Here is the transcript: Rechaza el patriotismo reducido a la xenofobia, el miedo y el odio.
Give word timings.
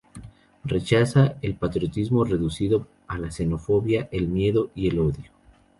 Rechaza 0.65 1.37
el 1.43 1.53
patriotismo 1.57 2.25
reducido 2.25 2.87
a 3.07 3.19
la 3.19 3.29
xenofobia, 3.29 4.09
el 4.11 4.29
miedo 4.29 4.71
y 4.73 4.87
el 4.87 4.97
odio. 4.97 5.29